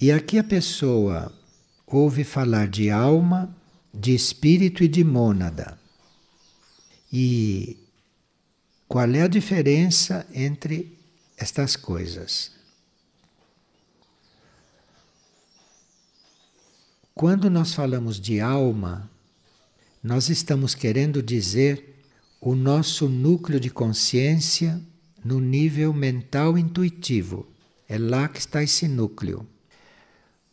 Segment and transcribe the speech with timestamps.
[0.00, 1.30] E aqui a pessoa
[1.86, 3.54] ouve falar de alma,
[3.92, 5.78] de espírito e de mônada.
[7.12, 7.76] E
[8.88, 10.98] qual é a diferença entre
[11.36, 12.50] estas coisas?
[17.14, 19.10] Quando nós falamos de alma,
[20.02, 22.02] nós estamos querendo dizer
[22.40, 24.80] o nosso núcleo de consciência
[25.22, 27.46] no nível mental intuitivo.
[27.86, 29.46] É lá que está esse núcleo.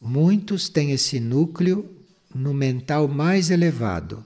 [0.01, 1.89] Muitos têm esse núcleo
[2.33, 4.23] no mental mais elevado.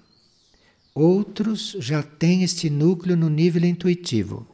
[0.93, 4.45] Outros já têm este núcleo no nível intuitivo.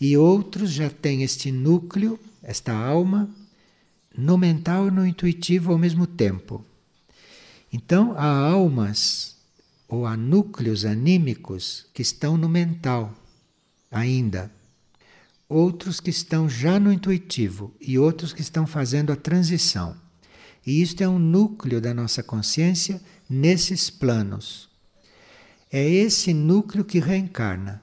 [0.00, 3.28] E outros já têm este núcleo, esta alma,
[4.16, 6.64] no mental e no intuitivo ao mesmo tempo.
[7.72, 9.36] Então, há almas
[9.86, 13.14] ou há núcleos anímicos que estão no mental
[13.90, 14.50] ainda,
[15.48, 19.96] outros que estão já no intuitivo e outros que estão fazendo a transição.
[20.66, 24.68] E isto é um núcleo da nossa consciência nesses planos.
[25.72, 27.82] É esse núcleo que reencarna.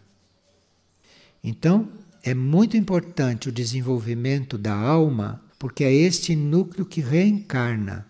[1.44, 1.90] Então,
[2.24, 8.06] é muito importante o desenvolvimento da alma, porque é este núcleo que reencarna.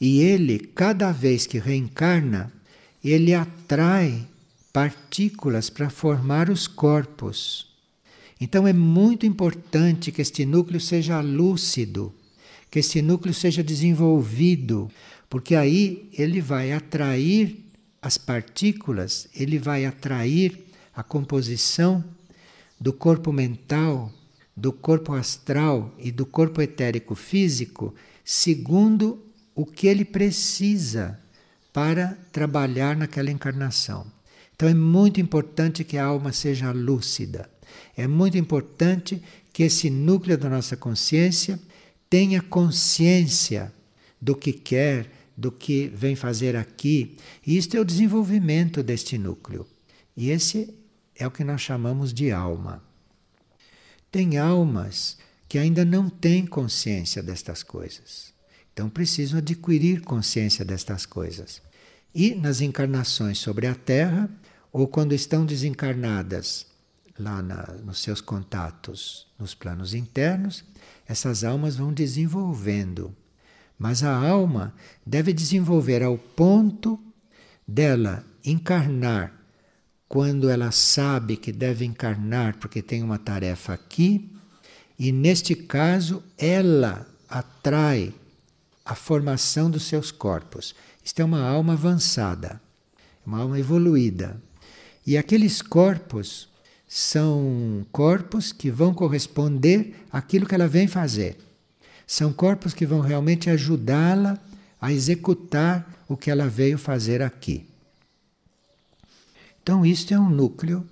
[0.00, 2.52] E ele, cada vez que reencarna,
[3.04, 4.26] ele atrai
[4.72, 7.66] partículas para formar os corpos.
[8.40, 12.12] Então é muito importante que este núcleo seja lúcido,
[12.70, 14.90] que este núcleo seja desenvolvido,
[15.28, 17.64] porque aí ele vai atrair
[18.00, 22.04] as partículas, ele vai atrair a composição
[22.80, 24.12] do corpo mental,
[24.56, 29.22] do corpo astral e do corpo etérico físico, segundo
[29.54, 31.18] o que ele precisa
[31.72, 34.06] para trabalhar naquela encarnação.
[34.54, 37.50] Então é muito importante que a alma seja lúcida.
[37.94, 41.60] É muito importante que esse núcleo da nossa consciência
[42.08, 43.72] tenha consciência
[44.20, 47.16] do que quer, do que vem fazer aqui.
[47.46, 49.66] E isto é o desenvolvimento deste núcleo.
[50.16, 50.72] E esse
[51.14, 52.82] é o que nós chamamos de alma.
[54.10, 58.32] Tem almas que ainda não têm consciência destas coisas.
[58.72, 61.62] Então precisam adquirir consciência destas coisas.
[62.14, 64.30] E nas encarnações sobre a Terra,
[64.72, 66.66] ou quando estão desencarnadas
[67.18, 70.64] lá na, nos seus contatos nos planos internos,
[71.06, 73.14] essas almas vão desenvolvendo.
[73.78, 76.98] Mas a alma deve desenvolver ao ponto
[77.66, 79.32] dela encarnar
[80.08, 84.32] quando ela sabe que deve encarnar porque tem uma tarefa aqui,
[84.98, 88.14] e neste caso ela atrai
[88.84, 90.74] a formação dos seus corpos.
[91.04, 92.60] Isto é uma alma avançada,
[93.26, 94.40] uma alma evoluída.
[95.04, 96.48] E aqueles corpos
[96.88, 101.36] são corpos que vão corresponder àquilo que ela vem fazer.
[102.06, 104.38] São corpos que vão realmente ajudá-la
[104.80, 107.66] a executar o que ela veio fazer aqui.
[109.62, 110.86] Então, isto é um núcleo,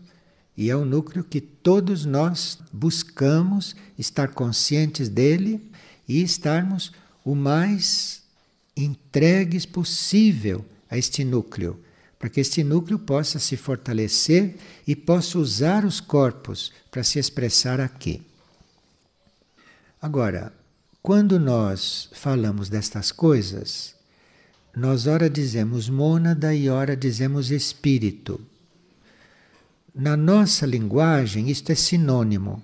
[0.57, 5.71] e é um núcleo que todos nós buscamos estar conscientes dele
[6.09, 6.93] e estarmos
[7.25, 8.23] o mais
[8.77, 11.81] entregues possível a este núcleo,
[12.25, 17.81] para que este núcleo possa se fortalecer e possa usar os corpos para se expressar
[17.81, 18.23] aqui.
[20.01, 20.51] Agora,
[21.03, 23.95] quando nós falamos destas coisas,
[24.75, 28.41] nós ora dizemos mônada e ora dizemos espírito.
[29.95, 32.63] Na nossa linguagem, isto é sinônimo,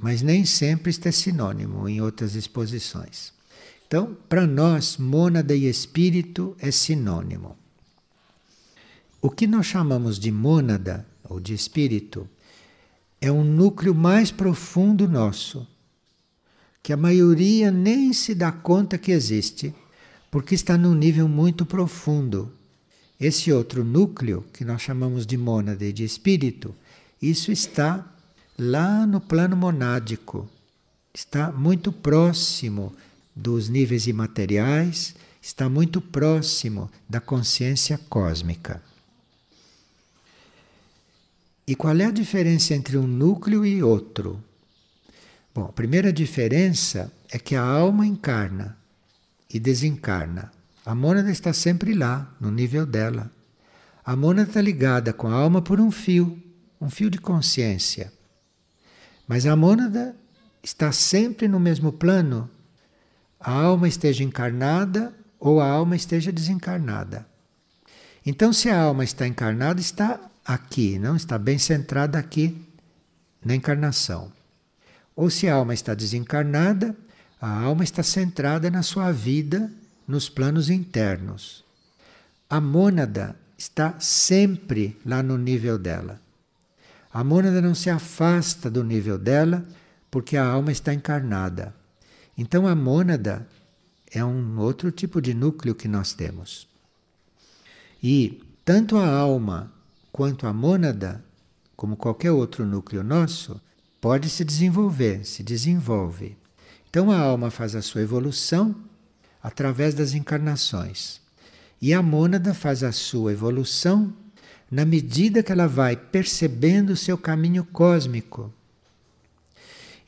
[0.00, 3.32] mas nem sempre isto é sinônimo em outras exposições.
[3.88, 7.58] Então, para nós, mônada e espírito é sinônimo.
[9.22, 12.26] O que nós chamamos de mônada ou de espírito
[13.20, 15.66] é um núcleo mais profundo nosso,
[16.82, 19.74] que a maioria nem se dá conta que existe,
[20.30, 22.50] porque está num nível muito profundo.
[23.20, 26.74] Esse outro núcleo, que nós chamamos de mônada e de espírito,
[27.20, 28.10] isso está
[28.58, 30.48] lá no plano monádico,
[31.12, 32.94] está muito próximo
[33.36, 38.82] dos níveis imateriais, está muito próximo da consciência cósmica.
[41.70, 44.42] E qual é a diferença entre um núcleo e outro?
[45.54, 48.76] Bom, a primeira diferença é que a alma encarna
[49.48, 50.50] e desencarna.
[50.84, 53.30] A mônada está sempre lá, no nível dela.
[54.04, 56.42] A mônada está ligada com a alma por um fio,
[56.80, 58.12] um fio de consciência.
[59.28, 60.16] Mas a mônada
[60.64, 62.50] está sempre no mesmo plano
[63.38, 67.24] a alma esteja encarnada ou a alma esteja desencarnada.
[68.26, 72.56] Então, se a alma está encarnada, está aqui, não está bem centrada aqui
[73.44, 74.32] na encarnação.
[75.14, 76.96] Ou se a alma está desencarnada,
[77.40, 79.72] A alma está centrada na sua vida,
[80.06, 81.64] nos planos internos.
[82.50, 86.20] A mônada está sempre lá no nível dela.
[87.10, 89.64] A mônada não se afasta do nível dela
[90.10, 91.74] porque a alma está encarnada.
[92.36, 93.48] Então a mônada
[94.12, 96.68] é um outro tipo de núcleo que nós temos.
[98.02, 99.72] E tanto a alma
[100.12, 101.24] quanto a mônada,
[101.76, 103.60] como qualquer outro núcleo nosso,
[104.00, 106.36] pode se desenvolver, se desenvolve.
[106.88, 108.74] Então a alma faz a sua evolução
[109.42, 111.20] através das encarnações.
[111.80, 114.12] E a mônada faz a sua evolução
[114.70, 118.52] na medida que ela vai percebendo o seu caminho cósmico.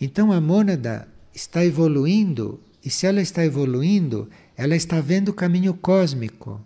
[0.00, 5.74] Então a mônada está evoluindo, e se ela está evoluindo, ela está vendo o caminho
[5.74, 6.60] cósmico.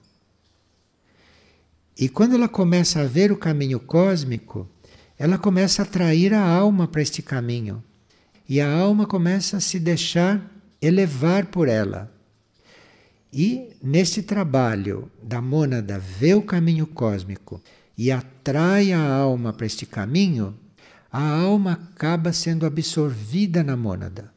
[1.98, 4.68] E quando ela começa a ver o caminho cósmico,
[5.18, 7.82] ela começa a atrair a alma para este caminho.
[8.46, 10.50] E a alma começa a se deixar
[10.80, 12.12] elevar por ela.
[13.32, 17.62] E nesse trabalho da mônada ver o caminho cósmico
[17.96, 20.54] e atrai a alma para este caminho,
[21.10, 24.32] a alma acaba sendo absorvida na mônada.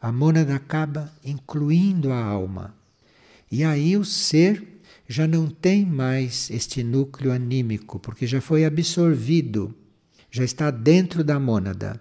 [0.00, 2.74] A mônada acaba incluindo a alma.
[3.50, 4.73] E aí o ser
[5.14, 9.72] já não tem mais este núcleo anímico, porque já foi absorvido,
[10.28, 12.00] já está dentro da mônada.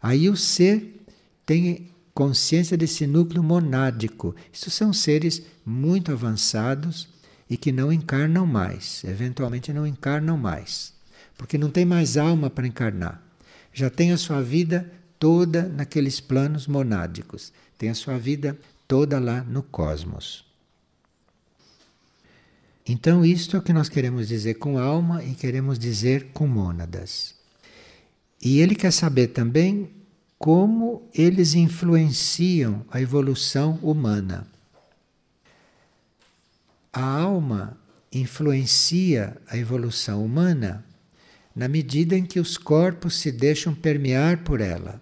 [0.00, 1.02] Aí o ser
[1.44, 4.32] tem consciência desse núcleo monádico.
[4.52, 7.08] Isso são seres muito avançados
[7.50, 10.94] e que não encarnam mais, eventualmente não encarnam mais,
[11.36, 13.20] porque não tem mais alma para encarnar.
[13.72, 14.88] Já tem a sua vida
[15.18, 18.56] toda naqueles planos monádicos, tem a sua vida
[18.86, 20.51] toda lá no cosmos.
[22.86, 27.34] Então, isto é o que nós queremos dizer com alma e queremos dizer com mônadas.
[28.42, 29.90] E ele quer saber também
[30.36, 34.46] como eles influenciam a evolução humana.
[36.92, 37.78] A alma
[38.12, 40.84] influencia a evolução humana
[41.54, 45.00] na medida em que os corpos se deixam permear por ela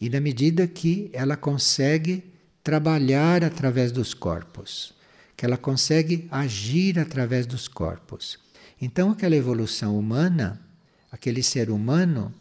[0.00, 2.24] e na medida que ela consegue
[2.62, 4.94] trabalhar através dos corpos
[5.38, 8.40] que ela consegue agir através dos corpos.
[8.82, 10.60] Então, aquela evolução humana,
[11.12, 12.34] aquele ser humano,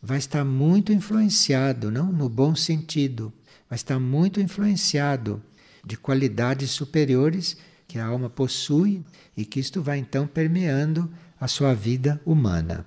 [0.00, 3.32] vai estar muito influenciado, não no bom sentido,
[3.68, 5.42] vai estar muito influenciado
[5.84, 7.56] de qualidades superiores
[7.88, 9.04] que a alma possui
[9.36, 12.86] e que isto vai então permeando a sua vida humana.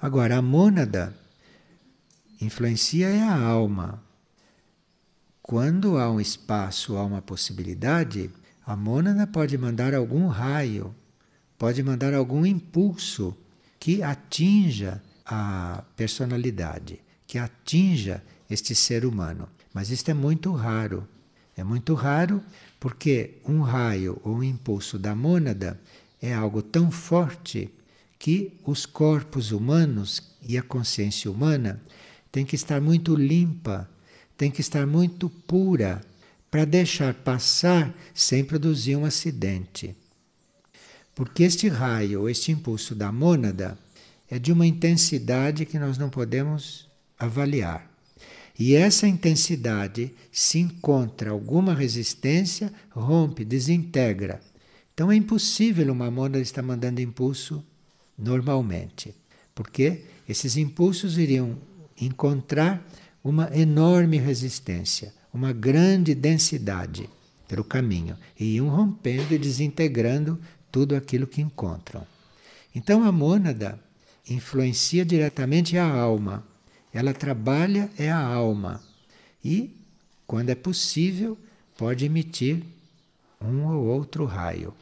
[0.00, 1.16] Agora, a mônada
[2.40, 4.02] influencia é a alma,
[5.42, 8.30] quando há um espaço, há uma possibilidade,
[8.64, 10.94] a mônada pode mandar algum raio,
[11.58, 13.36] pode mandar algum impulso
[13.78, 19.48] que atinja a personalidade, que atinja este ser humano.
[19.74, 21.08] Mas isto é muito raro.
[21.56, 22.42] É muito raro
[22.78, 25.78] porque um raio ou um impulso da mônada
[26.20, 27.68] é algo tão forte
[28.18, 31.82] que os corpos humanos e a consciência humana
[32.30, 33.90] têm que estar muito limpa
[34.36, 36.00] tem que estar muito pura
[36.50, 39.96] para deixar passar sem produzir um acidente.
[41.14, 43.78] Porque este raio, este impulso da mônada,
[44.30, 46.88] é de uma intensidade que nós não podemos
[47.18, 47.90] avaliar.
[48.58, 54.40] E essa intensidade, se encontra alguma resistência, rompe, desintegra.
[54.94, 57.64] Então é impossível uma mônada estar mandando impulso
[58.16, 59.14] normalmente,
[59.54, 61.56] porque esses impulsos iriam
[62.00, 62.86] encontrar
[63.22, 67.08] uma enorme resistência, uma grande densidade
[67.46, 70.38] pelo caminho e iam rompendo e desintegrando
[70.70, 72.06] tudo aquilo que encontram.
[72.74, 73.78] Então a mônada
[74.28, 76.44] influencia diretamente a alma.
[76.92, 78.82] Ela trabalha é a alma
[79.44, 79.76] e,
[80.26, 81.38] quando é possível,
[81.76, 82.62] pode emitir
[83.40, 84.74] um ou outro raio.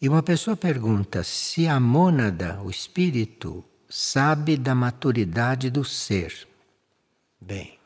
[0.00, 3.64] E uma pessoa pergunta se a mônada, o espírito,
[3.96, 6.48] sabe da maturidade do ser.
[7.40, 7.78] Bem,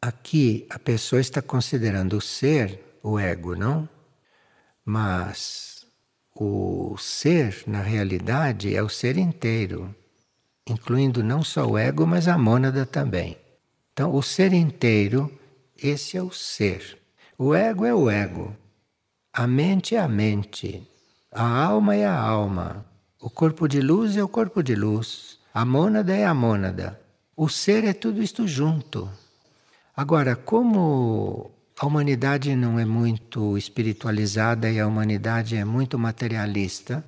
[0.00, 3.88] aqui a pessoa está considerando o ser o ego, não?
[4.84, 5.86] Mas
[6.34, 9.94] o ser, na realidade, é o ser inteiro,
[10.66, 13.38] incluindo não só o ego, mas a mônada também.
[13.92, 15.32] Então, o ser inteiro,
[15.80, 16.98] esse é o ser.
[17.38, 18.56] O ego é o ego.
[19.32, 20.84] A mente é a mente.
[21.30, 22.91] A alma é a alma.
[23.24, 25.38] O corpo de luz é o corpo de luz.
[25.54, 27.00] A mônada é a mônada.
[27.36, 29.08] O ser é tudo isto junto.
[29.96, 37.04] Agora, como a humanidade não é muito espiritualizada e a humanidade é muito materialista,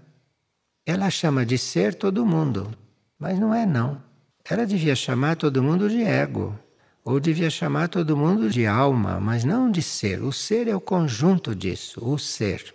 [0.87, 2.71] ela chama de ser todo mundo,
[3.19, 4.01] mas não é não.
[4.49, 6.57] ela devia chamar todo mundo de ego,
[7.05, 10.23] ou devia chamar todo mundo de alma, mas não de ser.
[10.23, 12.73] O ser é o conjunto disso, o ser.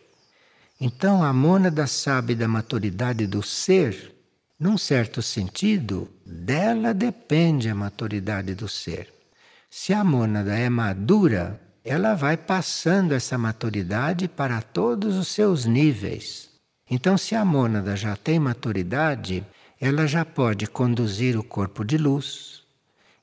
[0.81, 4.15] Então, a mônada sabe da maturidade do ser,
[4.57, 9.13] num certo sentido, dela depende a maturidade do ser.
[9.69, 16.50] Se a mônada é madura, ela vai passando essa maturidade para todos os seus níveis.
[16.89, 19.45] Então, se a mônada já tem maturidade,
[19.79, 22.63] ela já pode conduzir o corpo de luz.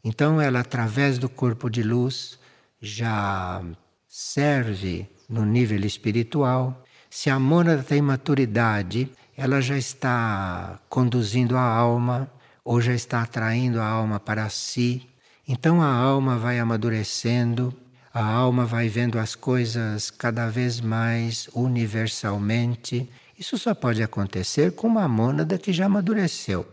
[0.05, 2.39] Então, ela, através do corpo de luz,
[2.81, 3.63] já
[4.07, 6.86] serve no nível espiritual.
[7.19, 12.31] Se a mônada tem maturidade, ela já está conduzindo a alma
[12.63, 15.09] ou já está atraindo a alma para si.
[15.49, 17.75] Então a alma vai amadurecendo,
[18.13, 23.09] a alma vai vendo as coisas cada vez mais universalmente.
[23.39, 26.67] Isso só pode acontecer com uma mônada que já amadureceu.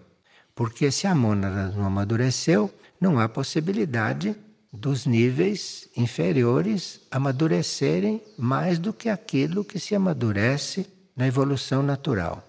[0.54, 2.70] Porque se a mônada não amadureceu,
[3.00, 4.36] não há possibilidade
[4.74, 12.44] dos níveis inferiores amadurecerem mais do que aquilo que se amadurece na evolução natural.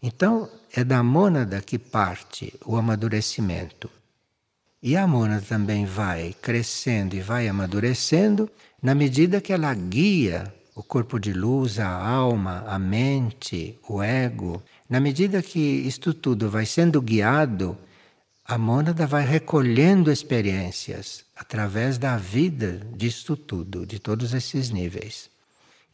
[0.00, 3.90] Então, é da mônada que parte o amadurecimento.
[4.80, 8.48] E a mônada também vai crescendo e vai amadurecendo
[8.80, 14.62] na medida que ela guia o corpo de luz, a alma, a mente, o ego.
[14.88, 17.76] Na medida que isto tudo vai sendo guiado,
[18.50, 25.28] a mônada vai recolhendo experiências através da vida disto tudo, de todos esses níveis.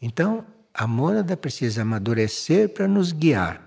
[0.00, 3.60] Então, a mônada precisa amadurecer para nos guiar.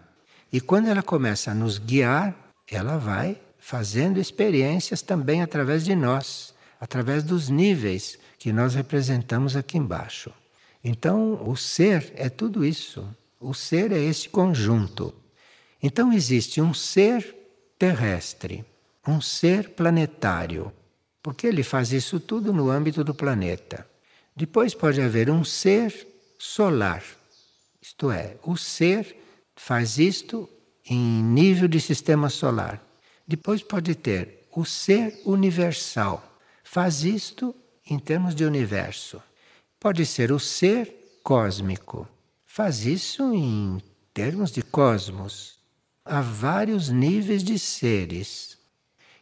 [0.53, 2.33] E quando ela começa a nos guiar,
[2.65, 9.77] ela vai fazendo experiências também através de nós, através dos níveis que nós representamos aqui
[9.77, 10.31] embaixo.
[10.81, 13.05] Então, o ser é tudo isso.
[13.37, 15.13] O ser é esse conjunto.
[15.83, 17.35] Então, existe um ser
[17.77, 18.63] terrestre,
[19.07, 20.71] um ser planetário,
[21.23, 23.87] porque ele faz isso tudo no âmbito do planeta.
[24.35, 27.03] Depois pode haver um ser solar,
[27.81, 29.15] isto é, o ser
[29.55, 30.49] faz isto
[30.85, 32.81] em nível de sistema solar.
[33.27, 36.23] Depois pode ter o ser universal,
[36.63, 37.55] faz isto
[37.89, 39.21] em termos de universo.
[39.79, 42.07] Pode ser o ser cósmico,
[42.45, 43.81] faz isso em
[44.13, 45.59] termos de cosmos.
[46.03, 48.56] Há vários níveis de seres.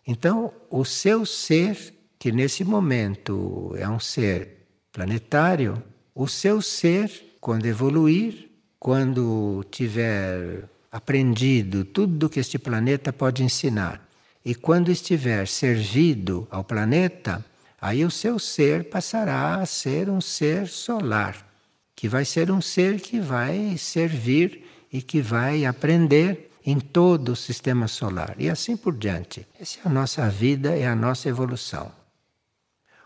[0.08, 5.82] Então, o seu ser, que nesse momento é um ser planetário,
[6.14, 14.08] o seu ser, quando evoluir, quando tiver aprendido tudo que este planeta pode ensinar,
[14.44, 17.44] e quando estiver servido ao planeta,
[17.82, 21.52] aí o seu ser passará a ser um ser solar,
[21.96, 27.36] que vai ser um ser que vai servir e que vai aprender em todo o
[27.36, 29.46] sistema solar e assim por diante.
[29.60, 31.92] Essa é a nossa vida, é a nossa evolução.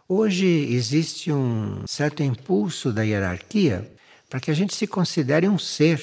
[0.08, 3.92] Hoje existe um certo impulso da hierarquia
[4.30, 6.00] para que a gente se considere um ser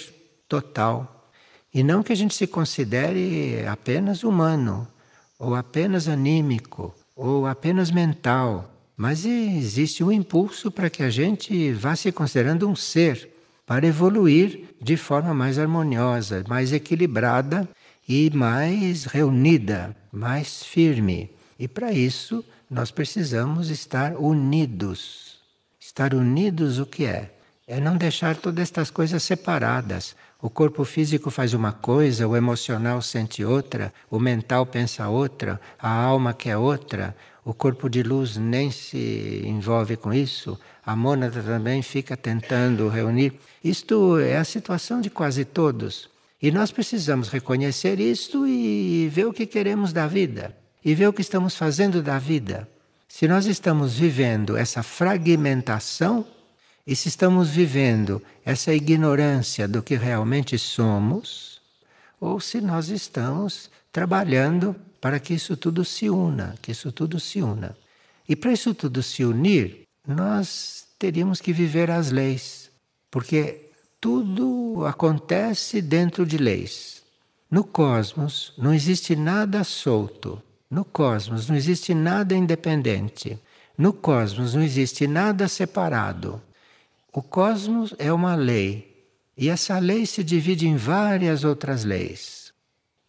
[0.48, 1.30] total
[1.72, 4.88] e não que a gente se considere apenas humano,
[5.38, 8.72] ou apenas anímico, ou apenas mental.
[8.96, 13.28] Mas existe um impulso para que a gente vá se considerando um ser,
[13.66, 17.68] para evoluir de forma mais harmoniosa, mais equilibrada
[18.08, 21.30] e mais reunida, mais firme.
[21.58, 25.40] E para isso nós precisamos estar unidos.
[25.80, 27.36] Estar unidos o que é?
[27.66, 30.14] é não deixar todas estas coisas separadas.
[30.40, 35.90] O corpo físico faz uma coisa, o emocional sente outra, o mental pensa outra, a
[35.90, 41.80] alma quer outra, o corpo de luz nem se envolve com isso, a mônada também
[41.80, 43.34] fica tentando reunir.
[43.62, 46.10] Isto é a situação de quase todos.
[46.42, 51.12] E nós precisamos reconhecer isto e ver o que queremos da vida, e ver o
[51.12, 52.68] que estamos fazendo da vida.
[53.06, 56.26] Se nós estamos vivendo essa fragmentação,
[56.84, 61.55] e se estamos vivendo essa ignorância do que realmente somos,
[62.20, 67.42] ou se nós estamos trabalhando para que isso tudo se una, que isso tudo se
[67.42, 67.76] una.
[68.28, 72.70] E para isso tudo se unir, nós teríamos que viver as leis,
[73.10, 73.70] porque
[74.00, 77.02] tudo acontece dentro de leis.
[77.50, 80.42] No cosmos não existe nada solto.
[80.68, 83.38] No cosmos não existe nada independente.
[83.78, 86.42] No cosmos não existe nada separado.
[87.12, 88.95] O cosmos é uma lei
[89.36, 92.52] e essa lei se divide em várias outras leis.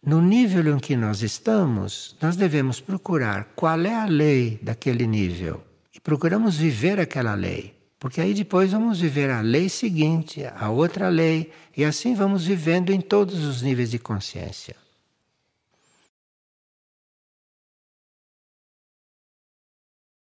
[0.04, 5.62] No nível em que nós estamos, nós devemos procurar qual é a lei daquele nível
[5.94, 7.74] e procuramos viver aquela lei.
[7.98, 12.92] Porque aí depois vamos viver a lei seguinte, a outra lei, e assim vamos vivendo
[12.92, 14.76] em todos os níveis de consciência.